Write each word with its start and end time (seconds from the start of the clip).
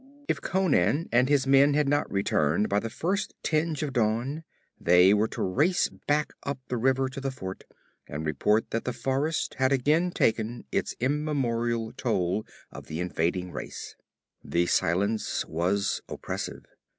If 0.27 0.41
Conan 0.41 1.07
and 1.11 1.29
his 1.29 1.45
men 1.45 1.75
had 1.75 1.87
not 1.87 2.11
returned 2.11 2.69
by 2.69 2.79
the 2.79 2.89
first 2.89 3.35
tinge 3.43 3.83
of 3.83 3.93
dawn, 3.93 4.43
they 4.79 5.13
were 5.13 5.27
to 5.27 5.43
race 5.43 5.89
back 6.07 6.33
up 6.41 6.57
the 6.69 6.77
river 6.77 7.07
to 7.09 7.21
the 7.21 7.29
fort 7.29 7.65
and 8.07 8.25
report 8.25 8.71
that 8.71 8.85
the 8.85 8.93
forest 8.93 9.53
had 9.59 9.71
again 9.71 10.09
taken 10.09 10.65
its 10.71 10.95
immemorial 10.99 11.93
toll 11.95 12.47
of 12.71 12.87
the 12.87 12.99
invading 12.99 13.51
race. 13.51 13.95
The 14.43 14.65
silence 14.65 15.45
was 15.45 16.01
oppressive. 16.09 16.65